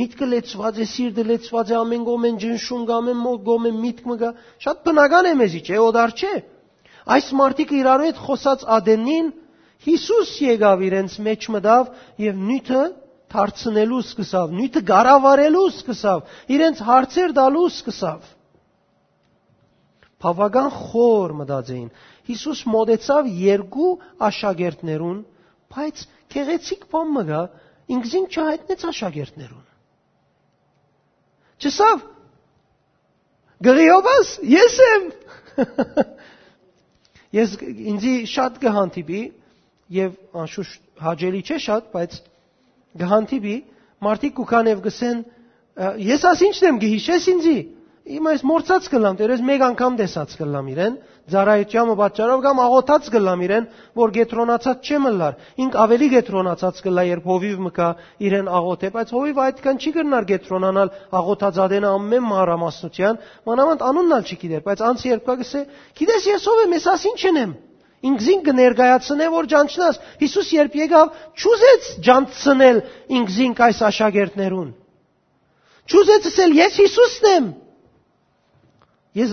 [0.00, 4.30] միտքը լեցված է, սիրտը լեցված է, ամեն գոմեն ջնշում, ամեն գոմեն միտք մգա,
[4.66, 6.34] շատ բնական է մեզի, չէ, օդար չէ։
[7.06, 9.26] Այս մարդիկը իրարու հետ խոսած ադենին
[9.86, 11.90] Հիսուս եկավ իրենց մեջ մտավ
[12.22, 12.80] եւ նյութը
[13.36, 18.32] դարձնելու սկսավ, նյութը գարավարելու սկսավ, իրենց հարցեր տալու սկսավ։
[20.24, 21.88] Բավական խոր մտածեին։
[22.30, 23.90] Հիսուս մոտեցավ երկու
[24.28, 25.18] աշակերտներուն,
[25.76, 26.02] բայց
[26.34, 27.42] քեղեցիկ բան մգա,
[27.96, 29.66] ինքզին չհայտնեց աշակերտներուն։
[31.66, 32.02] Չսավ։
[33.66, 35.06] Գղիովս ես եմ։
[37.36, 37.54] Ես
[37.92, 39.22] ինձի շատ կհանդիպի
[39.96, 42.18] եւ անշուշտ հաջելի չէ շատ, բայց
[43.02, 43.56] կհանդիպի
[44.06, 45.20] մարդիկ ու կանև գսեն
[46.06, 47.56] ես աս ինչն եմ գհիշես ինձի
[48.06, 50.98] Իմ այս մորցած կլամ, դերես մեկ անգամ տեսած կլամ իրեն,
[51.32, 53.64] ծառայությամը պատճառով կամ աղոթած կլամ իրեն,
[53.98, 57.88] որ գետրոնացած չեմ լար։ Ինք ավելի գետրոնացած կլա, երբ հովիվ մկա
[58.28, 64.38] իրեն աղոթե, բայց հովիվ այդքան չի կրնար գետրոնանալ աղոթածադենը ամեն մանրամասնության, մանավանդ անունն ալ չի
[64.46, 65.66] գիտեր, բայց անց երբ կա գսե,
[65.98, 67.58] գիտես ես ով եմ, ես ասին չնեմ։
[68.06, 72.80] Ինքզին կներկայացնե որ ջանչնաս։ Հիսուս երբ եկավ, չուզեց ջանցնել
[73.18, 74.68] ինքզին այս աշակերտներուն։
[75.90, 77.65] Չուզեց ասել ես Հիսուսն եմ ես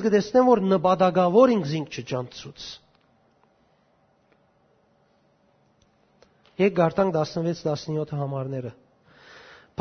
[0.04, 2.68] կտեսնեմ, որ նպատակավոր ինք զինք չջանցուց։
[6.64, 8.72] Եկ գարտանք 16-17 համարները։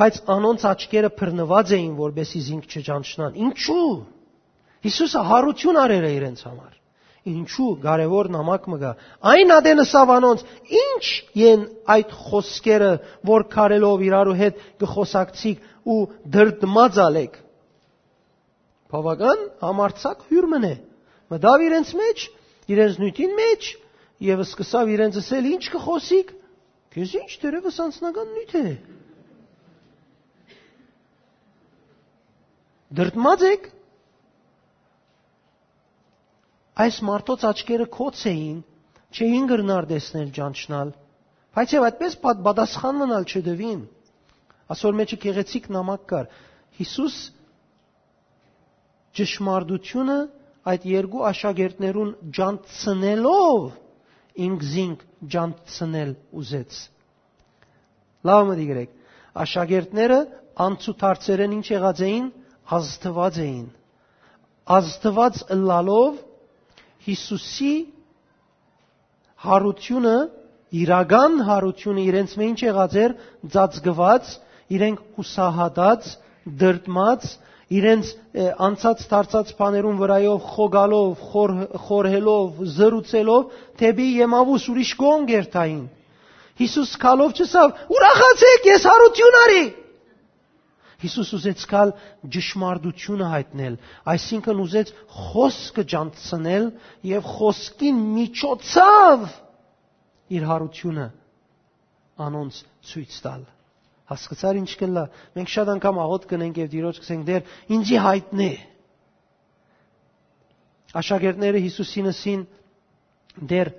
[0.01, 3.89] Բայց անոնց աչքերը բռնված էին, որբեսի զինք չջանչնան։ Ինչու՞։
[4.87, 6.79] Հիսուսը հարություն արել է իրենց համար։
[7.33, 8.93] Ինչու կարևոր նամակ մգա։
[9.33, 10.41] Այն ադենը սավանոնց
[10.81, 11.05] ինչ
[11.53, 11.61] են
[11.95, 12.91] այդ խոսքերը,
[13.31, 16.01] որ կարելով իրարու հետ կխոսակցիկ ու
[16.35, 17.42] դրդմած ալեք
[18.93, 20.73] բավական համարցակ հյուր մնե։
[21.33, 22.25] Մտավ իրենց մեջ,
[22.73, 23.69] իրենց նույթին մեջ
[24.23, 26.33] եւ սկսավ իրենց ասել ինչ կխոսիկ։
[26.93, 28.67] Քեզ ինչ դերևս անձնական նույթ է։
[32.93, 33.71] Դրտմած եք։
[36.83, 38.59] Այս մարդոց աչքերը կոց էին,
[39.17, 40.93] չէին գրնար տեսնել ճանչնալ,
[41.57, 43.81] բայց եւ այդպես պատասխան մնալ չդվին։
[44.73, 46.29] Ասոր մեջը գեղեցիկ նամակ կար։
[46.81, 47.17] Հիսուս
[49.19, 50.19] ճշմարտությունը
[50.73, 53.65] այդ երկու աշակերտներուն ջանցնելով
[54.47, 55.01] ինքզինք
[55.35, 56.77] ջանցնել ուզեց։
[58.29, 58.93] Լավ մտի գրեք։
[59.43, 60.19] Աշակերտները
[60.67, 62.29] անցուդարձերեն ինչ եղած էին,
[62.79, 63.67] ազդված էին։
[64.77, 66.21] Ազդված ըլլալով
[67.03, 67.73] Հիսուսի
[69.43, 70.17] հարությունը,
[70.83, 73.15] իրական հարությունը իրենց մեջ եղած էր
[73.55, 74.29] ծածկված,
[74.77, 76.13] իրենք հուսահատած,
[76.63, 77.27] դրտմած,
[77.73, 78.09] իրենց
[78.67, 81.53] անցած դարձած բաներուն վրայով խոգալով, խոր,
[81.87, 83.45] խորհելով, զրուցելով,
[83.83, 85.85] թեպի Եմավուս ուրիշ կողմ գերտային։
[86.63, 89.63] Հիսուս կալով չսավ, ուրախացեք, ես հարություն արի։
[91.03, 91.93] Հիսուս ուզեց կալ
[92.35, 93.79] ճշմարտությունը հայտնել,
[94.13, 96.69] այսինքն ուզեց խոսքը ջանցնել
[97.11, 99.25] եւ խոսքին միջոցով
[100.39, 101.09] իր հարությունը
[102.29, 103.43] անոնց ցույց տալ
[104.13, 105.05] հասկացար ինչ կլա։
[105.37, 108.51] Մենք շատ անգամ աղոտ կնենք եւ Տիրոջ կսենք դեր ինձի հայտնի։
[111.03, 112.43] Աշակերտները Հիսուսինսին
[113.53, 113.71] դեր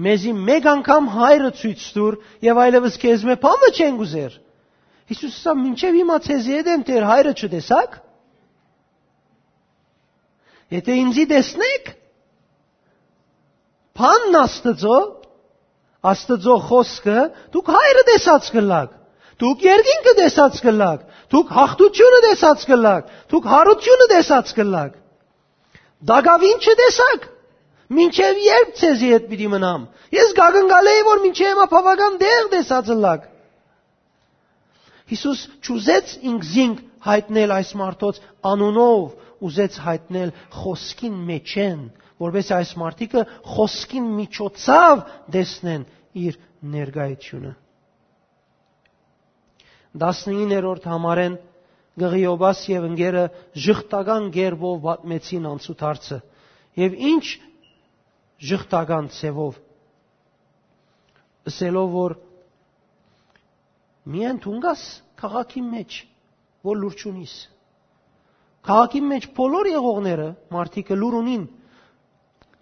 [0.00, 2.14] մեզի մեկ անգամ հայրը ցույց տուր
[2.48, 4.38] եւ այլևս քեզ մե փամը չեն գուզեր։
[5.12, 7.98] Հիսուսը ասա մինչև հիմա ցեզի եդեմ դեր հայրը չտեսակ։
[10.72, 11.90] Եթե ինձի տեսնեք,
[14.00, 14.96] փանն աստծո,
[16.12, 17.18] աստծո խոսքը
[17.52, 18.96] դուք հայրը տեսած կլակ։
[19.40, 24.98] Դուք երկինքը տեսած կլակ, դուք հաղթությունը տեսած կլակ, դուք հարությունը տեսած կլակ։
[26.12, 27.26] Դագավին չտեսակ։
[27.92, 29.82] Մինչև երբ ցեզի հետ պիտի մնամ։
[30.16, 33.26] Ես գագնգալ եի որ մինչև հիմա բավական դեղ տեսած լակ։
[35.12, 38.20] Հիսուս ճուզեց ինքզինք հայտնել այս մարդոց
[38.52, 39.02] անունով,
[39.42, 41.82] ուզեց հայտնել խոսքին մեջեն,
[42.22, 45.02] որովհետեւ այս մարդիկը խոսքին միջոցով
[45.36, 45.84] տեսնեն
[46.22, 46.38] իր
[46.76, 47.52] ներգայությունը։
[49.98, 51.38] 19-րդ համարեն
[52.00, 53.22] Գղիոբաս եւ ընկերը
[53.66, 56.18] ժխտական ģերբով պատմեցին անցուդարձը։
[56.80, 57.24] Եվ ինչ
[58.42, 59.58] ժխտական ցևով
[61.50, 62.14] ասելով որ
[64.14, 64.82] միայն թունգաս
[65.22, 65.98] քաղաքի մեջ
[66.66, 67.34] որ լուրջ ունիս
[68.68, 71.44] քաղաքի մեջ բոլոր եղողները մարդիկը լուր ունին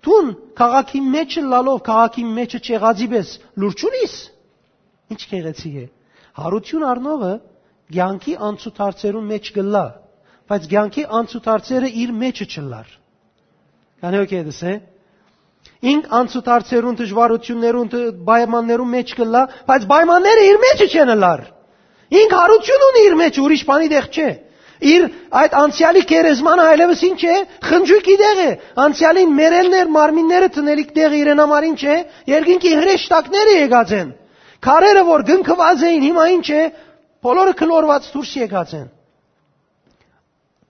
[0.01, 4.15] Տուն քաղաքի մեջ լալով քաղաքի մեջը չեղածի պես լուրջ ունիս
[5.15, 5.87] ինչ քեղեցի է
[6.39, 7.33] Հարություն առնողը
[7.91, 9.85] ցանկի անցուդարձերուն մեջ գլա,
[10.51, 12.93] բայց ցանկի անցուդարձերը իր մեջը չլար։
[14.01, 14.75] Կանեոք է։
[15.91, 17.91] Ինք անցուդարձերուն դժվարություններուն
[18.29, 21.43] պայմաններուն մեջ գլա, բայց պայմանները իր մեջը չեն լար։
[22.21, 24.31] Ինք հարություն ունի իր մեջ, ուրիշ բանի դեղ չէ։
[24.91, 25.03] Իր
[25.41, 27.35] այդ անցյալի կերեզմանը այլևս ինչ է,
[27.69, 28.51] խնջույքի դեղ է։
[28.85, 31.97] Անցյալին մերելներ, մարմինները տնելիք դեղ իրեն համար ինչ է,
[32.33, 34.15] երկինքի հրեշտակները եկած են։
[34.65, 36.63] Քարերը որ գնքված էին, հիմա ինչ է,
[37.25, 38.89] բոլորը քլորված դուրս եկած են։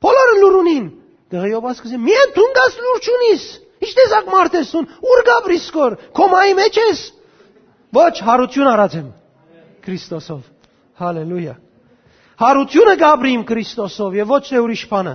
[0.04, 0.84] Բոլորը լուրունին։
[1.30, 3.46] Դղեյոբաս կսե, միայն դու գաս լուր չունիս։
[3.80, 7.02] Ինչ տեսակ մարդ ես դու, ուր գաբրիսկոր, կոմայի մեջ ես։
[7.96, 9.08] Ոչ, հարություն արած եմ։
[9.84, 10.40] Քրիստոսով։
[11.00, 11.54] Հալելույա։
[12.40, 15.14] Հարությունը գաբրի իմ Քրիստոսով եւ ոչ թե ուրիշ բանը։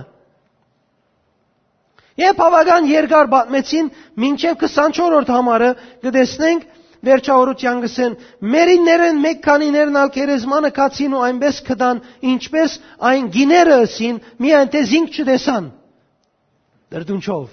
[2.16, 3.88] Եվ բավական երկար պատմեցին
[4.24, 5.70] մինչև 24-րդ համարը
[6.06, 6.62] կտեսնենք
[7.04, 8.14] վերջավորության գսեն
[8.54, 12.00] մերիններն մեկ քանիներն ալ քերեզմանը կացին ու այնպես կդան
[12.32, 12.76] ինչպես
[13.10, 15.68] այն գիները ասին միայն թե զինք չտեսան
[16.96, 17.46] դրդունչով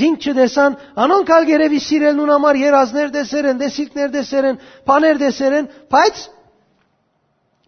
[0.00, 5.20] զինք չտեսան անոնք ալ երևի սիրելն ուն համար երազներ դեսեր են դեսիկներ դեսեր են բաներ
[5.24, 6.20] դեսեր են բայց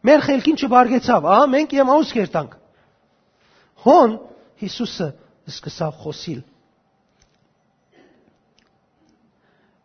[0.07, 2.55] մեր խելքին չբարգեցավ ահա մենք եմ աուս կերտանք
[3.87, 4.17] հոն
[4.62, 5.09] Հիսուսը
[5.51, 6.41] սկսավ խոսիլ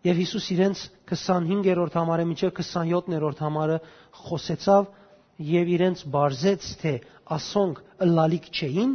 [0.07, 3.77] Եվ Հիսուս իրենց 25-րդ համարը մինչև 27-րդ համարը
[4.27, 4.87] խոսեցավ
[5.51, 6.93] եւ իրենց բարձեց թե
[7.37, 8.93] ասոնք ըլլալիք չէին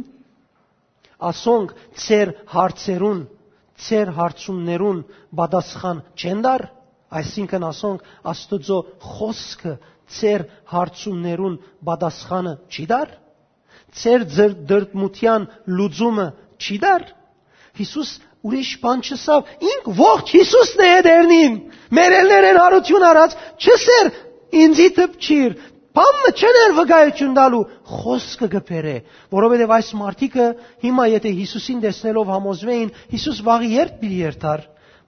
[1.29, 1.73] ասոնք
[2.03, 3.21] ծեր հարցերուն
[3.83, 5.01] ծեր հարցումներուն
[5.39, 6.65] պատասխան չեն դար
[7.19, 9.73] այսինքն ասոնք աստուծո խոսքը
[10.17, 11.57] ծեր հարցումներուն
[11.89, 13.13] պատասխանը չի դար
[14.03, 14.25] ծեր
[14.71, 15.47] դրդմության
[15.77, 16.27] լուծումը
[16.63, 17.05] չի դար
[17.79, 18.09] Հիսուս
[18.43, 21.53] ուրիշ բան չսավ։ Ինք ողջ Հիսուսն է դերնին։
[21.95, 24.09] Մերելներ են հարություն արած, չսեր
[24.63, 25.55] ինձի տպչիր։
[25.93, 28.93] Բամը չներ վկայություն տալու, խոսքը գբերե,
[29.33, 30.45] որովհետև այս մարդիկը
[30.83, 34.63] հիմա եթե Հիսուսին տեսնելով համոզվեին, Հիսուս վաղի երբ պիտի երթար,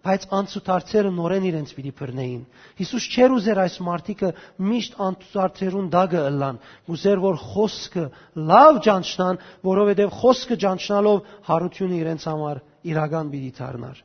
[0.05, 2.43] բայց անցուտարձերը նորեն իրենց պիտի բռնեին։
[2.77, 4.29] Հիսուս չեր ուզեր այս մարդիկը
[4.69, 6.61] միշտ անցուտարձերուն դագը ըլլան,
[6.93, 8.05] ուզեր որ խոսքը
[8.53, 14.01] լավ ճանչնան, որովհետև խոսքը ճանչնալով հարությունը իրենց համար իրական պիտի դառնար։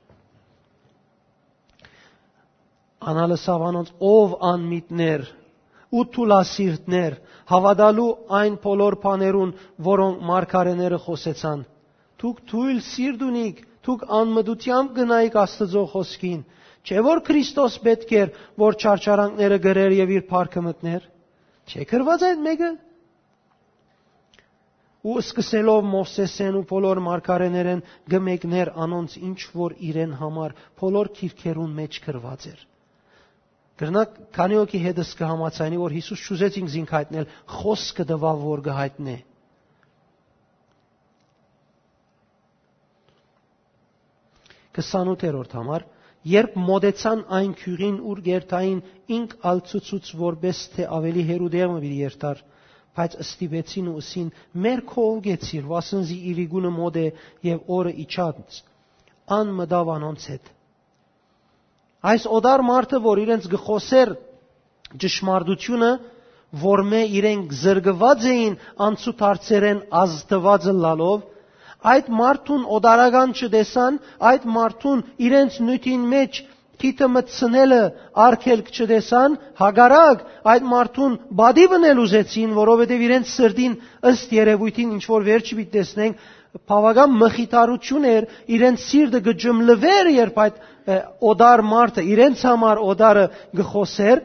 [3.10, 5.26] Անալսավ անոնց ով անմիտներ
[5.90, 7.16] ու թուլասիրտներ
[7.50, 9.52] հավատալու այն բոլոր բաներուն,
[9.90, 11.64] որոնք մարգարեները խոսեցան։
[12.20, 16.42] Դուք թույլ սիրտ ունիք, դուք անմտությամբ գնայիք Աստծո խոսքին։
[16.84, 21.08] Չէ որ Քրիստոս պետք էր, որ չարչարանքները գրեր եւ իր փառքը մտներ։
[21.70, 22.70] Չէ գրված այդ մեկը
[25.00, 27.82] ու սկսելով Մովսեսեն ու բոլոր մարգարեներեն
[28.12, 32.66] գմեկներ անոնց ինչ որ իրեն համար բոլոր քիրքերուն մեջ գրված էր։
[33.80, 39.16] Գրնակ քանի օքի հետս կհամացանի որ Հիսուս ճուզեց ինձ ինք հայտնել խոսքը դվավ որ գհայտնե։
[44.76, 45.88] Կսանութերորդ համար
[46.28, 48.80] Երբ մոդեցան այն քյուրին ուր գերտային
[49.16, 52.42] ինք ալցուցուց որբես թե ավելի հերուդեղը վիր երտար
[52.98, 54.30] բայց ստիպեցին ու ասին
[54.64, 57.06] մեր քողգեցիր վասնզի իրիգունը մոդ է
[57.48, 58.58] եւ օրը իջած
[59.36, 60.50] ան մդավ անոնց հետ
[62.10, 64.14] այս օդար մարդը որ իրենց գխոսեր
[65.04, 65.90] ճշմարտությունը
[66.64, 68.54] որ մե իրենք զրգված էին
[68.86, 71.26] անցուտ հարցերեն ազդվածը լալով
[71.90, 73.98] այդ մարդուն օդարական չդեսան
[74.30, 76.40] այդ մարդուն իրենց նույթին մեջ
[76.80, 77.80] թիթը մտցնելը
[78.24, 83.76] արկելք չտեսան, հագարակ այդ մարդուն բադի բնել ուզեցին, որովհետև իրենց սրտին
[84.10, 86.24] ըստ երևույթին ինչ որ վերջի պիտի տեսնենք,
[86.70, 90.60] բավական մխիթարություն էր, իրենց սիրտը գջմլվեր, երբ այդ
[91.30, 93.24] օդար մարդը իրենց համար օդարը
[93.60, 94.22] գխոսեր,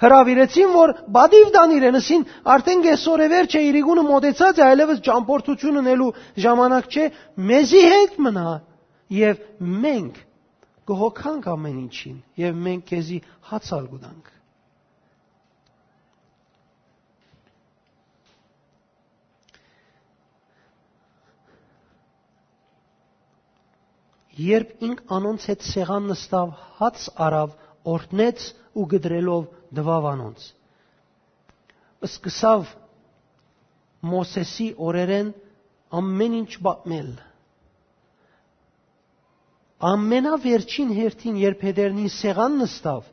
[0.00, 2.22] հրավիրեցին, որ բադիվ դան իրենսին,
[2.54, 6.08] արդեն գեսօր է վերջ է իրիգունը մոտեցած է, այլևս ճամփորդություն ունելու
[6.46, 7.06] ժամանակ չէ,
[7.50, 8.48] մեզի հետ մնա
[9.20, 9.42] եւ
[9.84, 10.20] մենք
[10.90, 13.16] կհոգանք ամեն ինչին եւ մենք քեզի
[13.50, 14.30] հացալ գուտանք։
[24.40, 27.56] Երբ ինք անոնց հետ սեղան նստավ, հաց արավ,
[27.94, 28.44] օրտնեց
[28.80, 29.48] ու գդրելով
[29.78, 30.46] դվավ անոնց։
[32.08, 32.70] Սկսավ
[34.10, 35.34] Մոսեսի օրերեն
[36.00, 37.10] ամեն ինչ պատմել
[39.80, 43.06] ամենավերջին հերթին երբ Հեդերնին սեղան նստավ,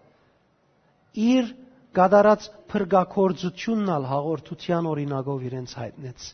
[1.28, 1.52] իր
[1.98, 6.26] գադարած փրկակորձությունն ալ հաղորդության օրինակով իրենց հայտնեց։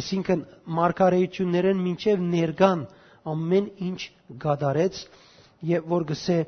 [0.00, 0.42] Այսինքն
[0.76, 2.82] մարգարեություններեն մինչև ներգան
[3.30, 4.00] ամեն ինչ
[4.44, 5.00] գադարեց
[5.70, 6.38] եւ որ գսե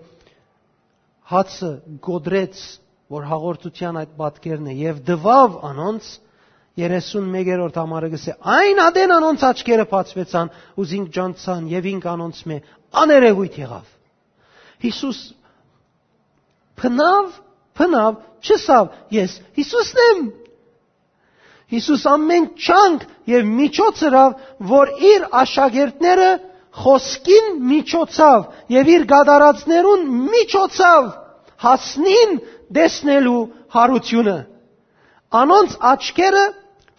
[1.32, 1.72] հացը
[2.06, 2.60] գոդրեց
[3.12, 6.12] որ հաղորդության այդ պատկերն է եւ դվավ անոնց
[6.80, 12.56] 31-րդ համարը գսե այն ադեն անոնց աչքերը բացվեցան ու զինք ջանցան եւ ինք անոնց մե
[13.02, 13.90] աներևույթ եղավ
[14.84, 15.18] Հիսուս
[16.80, 17.34] փնավ
[17.76, 20.22] փնավ չսավ ես Հիսուսն եմ
[21.72, 24.32] Հիսուս ամեն չանք եւ միջոց հրավ
[24.72, 26.30] որ իր աշակերտները
[26.82, 28.40] խոսքին միջոցավ
[28.72, 31.08] եւ իր գադարածներուն միջոցավ
[31.64, 32.34] հասնին
[32.76, 33.40] դեսնելու
[33.76, 34.36] հարությունը
[35.42, 36.44] անոնց աչքերը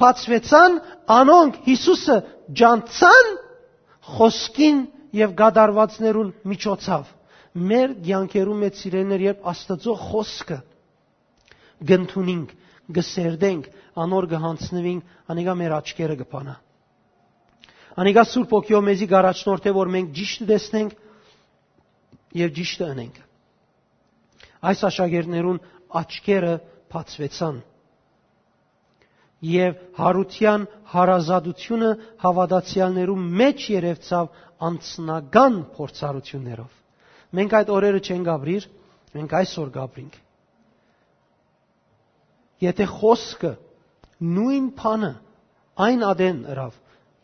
[0.02, 0.78] բացվեցան,
[1.14, 2.18] անոնք Հիսուսը
[2.60, 3.30] ջանցան
[4.14, 4.80] խոսքին
[5.14, 7.12] եւ գադարվածներուն միջոցով։
[7.70, 10.58] Մեր ցանկերում մեծ սիրելիներ, երբ Աստծո խոսքը
[11.94, 12.54] գնդունինք,
[12.98, 13.68] գսերդենք,
[14.04, 15.02] անոր կհանցնվին,
[15.34, 16.56] անիկա մեր աչքերը կփանա։
[18.04, 20.96] Անիկա Սուրբ ոգիով մեզի գարաչնորդ է, որ մենք ճիշտը տեսնենք
[22.42, 23.20] եւ ճիշտը անենք։
[24.64, 25.62] Այս աշակերտներուն
[26.02, 26.54] աչքերը
[26.94, 27.62] բացվեցան
[29.44, 31.90] եւ հարության հարազատությունը
[32.24, 34.30] հավատացյալներու մեջ երևցավ
[34.68, 36.72] անցնական փորձառություններով։
[37.34, 38.68] Մենք այդ օրերը չեն գաբրիր,
[39.18, 40.16] մենք այսօր գաբրինք։
[42.64, 43.52] Եթե խոսքը
[44.24, 45.12] նույն բանը
[45.84, 46.80] այն ադեն ըրավ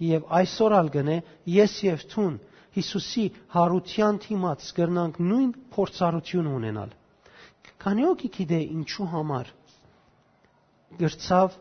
[0.09, 1.17] եւ այսօր ալ գնե
[1.55, 2.35] ես եւ ցուն
[2.79, 3.23] Հիսուսի
[3.55, 6.91] հարության թիմած կրնանք նույն փորձառություն ունենալ։
[7.81, 9.49] Քանի օքի գիտե ինչու համար
[10.99, 11.55] գրծավ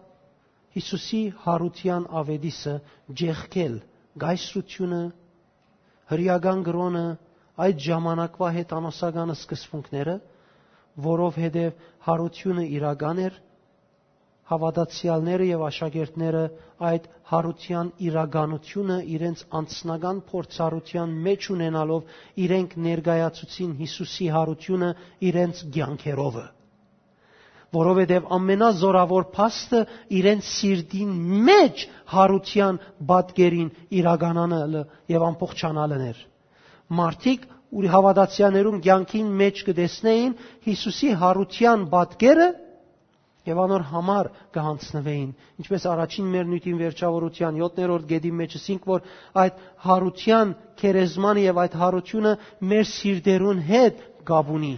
[0.78, 2.74] Հիսուսի հարության ավետիսը
[3.20, 3.72] ջեղքել
[4.24, 5.00] գայսրությունը
[6.12, 7.04] հրյական գրոնը
[7.64, 10.14] այդ ժամանակվա հետ անոսական սկզբունքները,
[11.08, 13.40] որովհետև հարությունը իրական էր,
[14.52, 16.44] հավատացյալները եւ աշակերտները
[16.90, 22.14] այդ հարության իրականությունը իրենց անձնական փորձառության մեջ ունենալով
[22.46, 24.92] իրենք ներկայացուցին Հիսուսի հարությունը
[25.32, 26.46] իրենց ցանկերովը
[27.76, 29.80] որովհետև ամենազորավոր փաստը
[30.18, 31.10] իրենց սիրտին
[31.48, 31.82] մեջ
[32.14, 32.78] հարության
[33.10, 33.68] բատկերին
[34.00, 36.22] իրականանալը եւ ամբողջանալն էր։
[36.98, 37.44] Մարդիկ
[37.78, 40.32] ուր հավատացյալներուն ցանկին մեջ կդեսնեին
[40.68, 42.48] Հիսուսի հարության բատկերը
[43.48, 45.28] եւ անոր համար կհանցնվեին
[45.62, 49.06] ինչպես առաջին մեր նույնին վերջավորության 7-րդ գեդի մեջ ասինք որ
[49.44, 52.34] այդ հարության քերեզմանը եւ այդ հարությունը
[52.72, 54.74] մեր սիրտերուն հետ գաբունի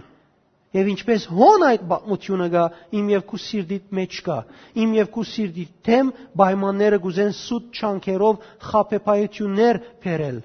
[0.71, 2.61] Եվ ինչպես հոն այդ բացությունը գա
[2.95, 4.37] իմ եւ քու սիրտիդ մեջ կա
[4.83, 10.37] իմ եւ քու սիրտի թեմ պայմանները գուզեն սուտ չանքերով խապեփայություններ փերել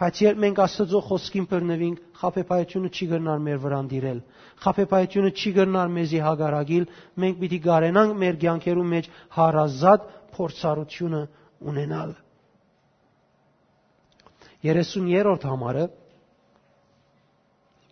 [0.00, 4.20] բայց երբ մենք Աստծո խոսքին բռնվենք խապեփայությունը չի գնար մեր վրան դիրել
[4.64, 6.86] խապեփայությունը չի գնար մեզի հագարագիլ
[7.20, 11.20] մենք պիտի գարենանք մեր ցանկերու մեջ հարազատ փորձառությունը
[11.72, 12.14] ունենալ
[14.64, 15.84] 30-րդ համարը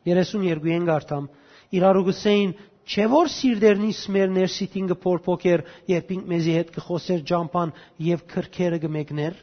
[0.09, 1.29] 32-ին գարտամ
[1.77, 2.53] իրարու գսեին
[2.89, 7.73] Չէ որ սիրդերնից մեր ներսիտին կփորփոքեր, երբ ինք մեզի հետ կխոսեր ջամփան
[8.07, 9.35] եւ քրքերը կմեկներ։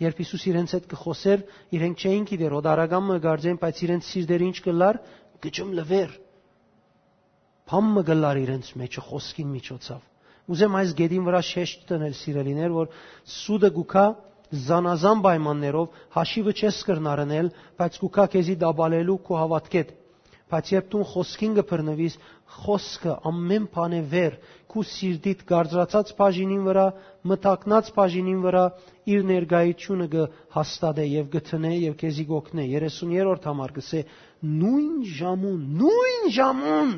[0.00, 1.42] Երբ Հիսուս իրենց հետ կխոսեր,
[1.76, 5.00] իրենք չէին գիտեր, օդարագամը գարձեն, բայց իրենց սիրդերը ինչ կլար,
[5.44, 6.16] գճում լվեր։
[7.68, 10.00] Փամը գլար իրենց մեջը խոսքին միջոցով։
[10.50, 12.94] Ուզեմ այս գեդին վրա շեշտ տնել սիրելիներ, որ
[13.44, 14.06] սուդը գուքա
[14.50, 19.92] զանազան պայմաններով հաշիվը չես կրնարնել, բայց գուքա քեզի դաբալելու քո հավատքետ
[20.50, 22.14] Բայց երբ դու խոսքին կբռնվիս,
[22.60, 24.36] խոսքը ամեն բան է վեր,
[24.70, 26.86] քու սիրտիդ գարձրացած բաժինին վրա,
[27.30, 28.64] մտակնած բաժինին վրա
[29.14, 34.02] իր ներգայությունը կհաստատե եւ կթնե եւ քեզի գոքնե 30-րդ համար կսե
[34.60, 36.92] նույն ժամուն, նույն ժամուն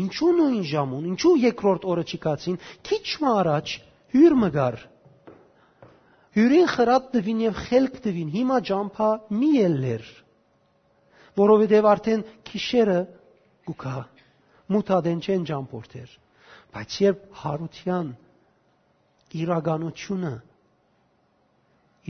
[0.00, 3.72] Ինչու նույն ժամուն, ինչու երկրորդ օրը չիկացին, քիչ մը առաջ
[4.14, 4.76] հյուր մգար։
[6.38, 9.08] Հյուրին խրատ դվին եւ խելք դվին, հիմա ջամփա
[9.40, 10.10] մի ելներ
[11.40, 12.98] որովհետև արդեն քիշերը
[13.70, 13.96] գուքա
[14.74, 16.16] մութադեն չեն ջամփորթեր
[16.74, 18.10] բայց երբ հարության
[19.40, 20.32] իրականությունը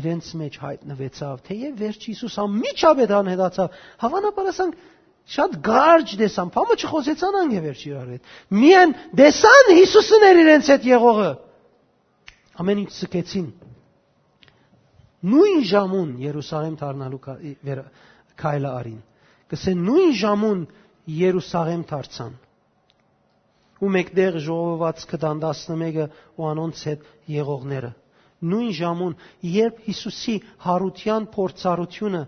[0.01, 4.85] իրենց մեջ հայտնվեցավ թեև վերջ Հիսուս ամիջապես անհետացավ հավանաբար ասանք
[5.35, 10.89] շատ գարջ դեսան փամը չխոսեցան անգե վերջ իրար հետ միայն դեսան Հիսուսն էր իրենց հետ
[10.91, 11.31] եղողը
[12.65, 13.51] ամեն ինչ սկեցին
[15.31, 17.23] նույն ժամուն Երուսաղեմ դառնալու
[18.41, 19.01] քայլը արին
[19.51, 20.61] կսե նույն ժամուն
[21.11, 22.37] Երուսաղեմ դարձան։
[23.81, 27.93] Ու մեկտեղ ժողոված կդան 11-ը ու անոնց հետ եղողները։
[28.51, 29.15] Նույն ժամուն,
[29.55, 30.35] երբ Հիսուսի
[30.67, 32.23] հարության փորձառությունը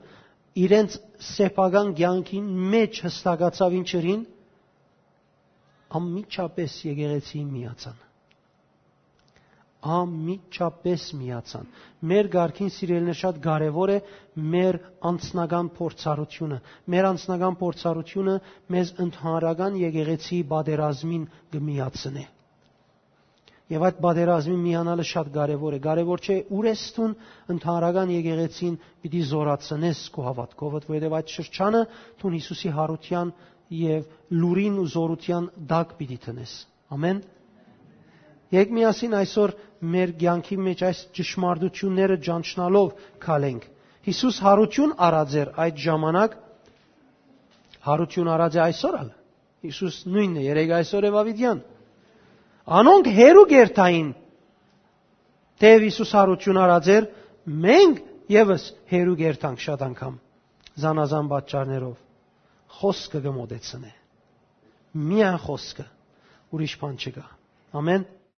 [0.62, 0.96] իրենց
[1.32, 4.24] սեփական ցանկին մեջ հստակացավ ինչերին,
[6.00, 8.11] ամիջապես եկեղեցին միացան
[9.82, 11.70] ամիջապես միացան։
[12.10, 13.96] Մեր ղարքին սիրելն է շատ կարևոր է
[14.52, 14.78] մեր
[15.10, 16.58] անձնական փորձառությունը։
[16.94, 18.36] Մեր անձնական փորձառությունը
[18.74, 21.26] մեզ ընդհանրական եկեղեցի բادرազմին
[21.56, 22.24] գմիացնի։
[23.72, 27.12] Եվ այդ բادرազմի միանալը շատ կարևոր է։ Կարևոր չէ ուր ես տուն
[27.54, 28.74] ընդհանրական եկեղեցին
[29.04, 31.82] պիտի զորացնես քո հավատքովդ, որովհետև այդ շրջանը
[32.20, 33.32] տուն Հիսուսի հարության
[33.72, 34.10] եւ
[34.42, 36.52] լուրին ու զորության դակ պիտի տնես։
[36.92, 37.22] Ամեն։
[38.52, 39.54] Եկ միասին այսօր
[39.92, 42.90] մեր ցանկի մեջ այս ճշմարտությունները ճանչնալով
[43.24, 43.62] քալենք։
[44.06, 46.34] Հիսուս հարություն արած էր այդ ժամանակ
[47.86, 49.10] հարություն արած է այսօր ալ։
[49.62, 51.62] Հիսուս նույնն է երեք այսօր է Վավիդյան։
[52.82, 54.10] Անոնք հերու գերտային
[55.62, 57.04] Տեև Հիսուս հարություն արած էր,
[57.62, 57.98] մենք
[58.32, 60.14] եւս հերու գերտանք շատ անգամ
[60.82, 61.96] զանազան պատճառներով։
[62.82, 63.92] Խոսքը գմոդեցնե։
[65.12, 65.86] Միան խոսքը
[66.56, 67.24] ուրիշ բան չկա։
[67.82, 68.06] Ամեն։